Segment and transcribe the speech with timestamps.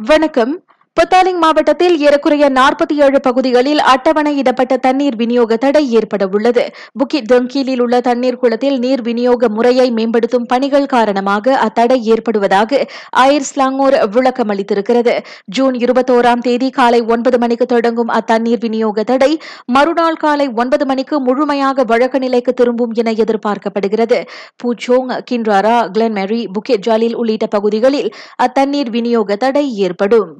[0.00, 0.52] வணக்கம்.
[0.98, 6.64] புத்தாலிங் மாவட்டத்தில் ஏறக்குறைய நாற்பத்தி ஏழு பகுதிகளில் அட்டவணை இடப்பட்ட தண்ணீர் விநியோக தடை ஏற்பட உள்ளது.
[6.98, 12.80] புக்கிட் டொங்கீலில் உள்ள தண்ணீர் குளத்தில் நீர் விநியோக முறையை மேம்படுத்தும் பணிகள் காரணமாக அத்தடை ஏற்படுவதாக
[13.24, 15.14] அயர்ஸ்லாங்கோர் விளக்கம் அளித்திருக்கிறது.
[15.44, 19.30] ஜூன் இருபத்தோராம் தேதி காலை ஒன்பது மணிக்கு தொடங்கும் அத்தண்ணீர் விநியோக தடை
[19.76, 24.20] மறுநாள் காலை ஒன்பது மணிக்கு முழுமையாக வழக்க நிலைக்கு திரும்பும் என எதிர்பார்க்கப்படுகிறது.
[24.60, 28.12] பூச்சோங் கின்ராரா கிளன்மெரி புக்கெட் ஜாலில் உள்ளிட்ட பகுதிகளில்
[28.46, 30.30] அத்தண்ணீர் விநியோக தடை ஏற்படும்.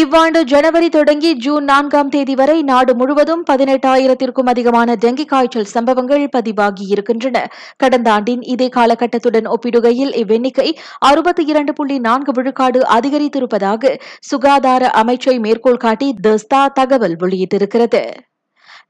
[0.00, 6.86] இவ்வாண்டு ஜனவரி தொடங்கி ஜூன் நான்காம் தேதி வரை நாடு முழுவதும் பதினெட்டாயிரத்திற்கும் அதிகமான டெங்கி காய்ச்சல் சம்பவங்கள் பதிவாகி
[6.86, 7.36] இருக்கின்றன.
[7.76, 15.82] கடந்த ஆண்டின் இதே காலகட்டத்துடன் ஒப்பிடுகையில் இவ்வெண்ணிக்கை அறுபத்தி இரண்டு புள்ளி நான்கு விழுக்காடு அதிகரித்திருப்பதாக சுகாதார அமைச்சை மேற்கோள்
[15.86, 18.04] காட்டி தஸ்தா தகவல் வெளியிட்டிருக்கிறது.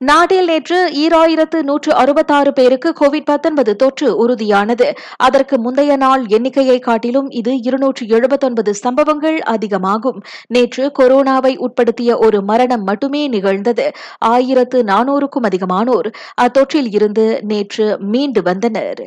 [0.01, 4.93] நாட்டில் நேற்று ஈராயிரத்து நூற்று அறுபத்தாறு பேருக்கு கோவிட் பத்தொன்பது தொற்று உறுதியானது.
[5.17, 10.23] அதற்கு முந்தைய நாள் எண்ணிக்கையை காட்டிலும் இது இருநூற்று எழுபத்தொன்பது சம்பவங்கள் அதிகமாகும்.
[10.49, 13.91] நேற்று கொரோனாவை உட்படுத்திய ஒரு மரணம் மட்டுமே நிகழ்ந்தது.
[14.19, 19.05] ஆயிரத்து நானூறுக்கும் அதிகமானோர் அத்தொற்றில் இருந்து நேற்று மீண்டு வந்தனர்.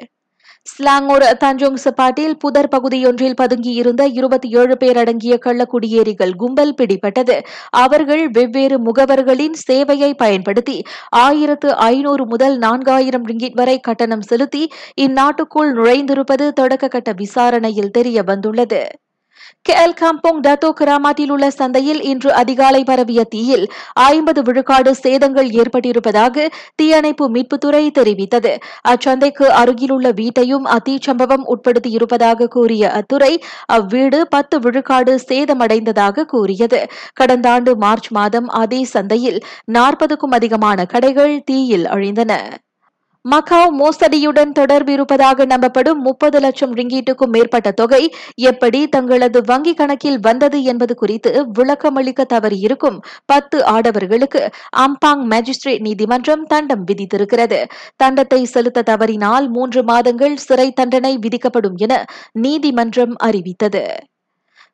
[0.71, 7.37] ஸ்லாங்கூர் தஞ்சோங் சப்பாட்டில் புதர் பகுதியொன்றில் பதுங்கியிருந்த இருபத்தி ஏழு பேர் அடங்கிய கள்ளக்குடியேறிகள் கும்பல் பிடிபட்டது.
[7.69, 10.77] அவர்கள் வெவ்வேறு முகவர்களின் சேவையை பயன்படுத்தி
[11.09, 14.63] ஆயிரத்து ஐநூறு முதல் நான்காயிரம் ரிங்கிட் வரை கட்டணம் செலுத்தி
[15.01, 18.81] இந்நாட்டுக்குள் நுழைந்திருப்பது தொடக்க கட்ட விசாரணையில் தெரிய வந்துள்ளது
[19.65, 27.25] கேல் காம்போங் டத்தோ கிராமத்தில் உள்ள சந்தையில் இன்று அதிகாலை பரவிய தீயில் ஐம்பது விழுக்காடு சேதங்கள் ஏற்பட்டிருப்பதாக தீயணைப்பு
[27.29, 28.53] மீட்புத்துறை தெரிவித்தது.
[28.89, 33.33] அச்சந்தைக்கு அருகிலுள்ள வீட்டையும் அத்தீச்சம்பவம் உட்படுத்தியிருப்பதாக கூறிய அத்துறை
[33.73, 36.81] அவ்வீடு பத்து விழுக்காடு சேதமடைந்ததாக கூறியது.
[37.13, 42.33] கடந்த ஆண்டு மார்ச் மாதம் அதே சந்தையில் நாற்பதுக்கும் அதிகமான கடைகள் தீயில் அழிந்தன.
[43.31, 48.01] மகாவ் மோசடியுடன் தொடர்பு இருப்பதாக நம்பப்படும் முப்பது லட்சம் ரிங்கீட்டுக்கும் மேற்பட்ட தொகை
[48.35, 54.41] எப்படி தங்களது வங்கிக் கணக்கில் வந்தது என்பது குறித்து விளக்கமளிக்க தவறியிருக்கும் பத்து ஆடவர்களுக்கு
[54.77, 57.61] அம்பாங் மேஜிஸ்ட்ரேட் நீதிமன்றம் தண்டம் விதித்திருக்கிறது.
[58.03, 63.85] தண்டத்தை செலுத்த தவறினால் மூன்று மாதங்கள் சிறை தண்டனை விதிக்கப்படும் என நீதிமன்றம் அறிவித்தது.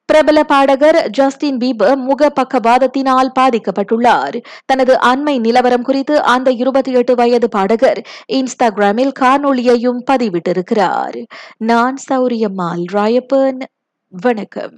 [0.06, 4.44] பிரபல பாடகர் ஜஸ்டின் பீபர் முக பக்கவாதத்தினால் பாதிக்கப்பட்டுள்ளார்.
[4.66, 8.02] தனது அண்மை நிலவரம் குறித்து அந்த இருபத்தி எட்டு வயது பாடகர்
[8.34, 11.26] இன்ஸ்டாகிராமில் காணொளியையும் பதிவிட்டிருக்கிறார்.
[11.58, 13.62] நான் சௌரியம்மாள் ராயப்பன்.
[14.10, 14.78] வணக்கம்.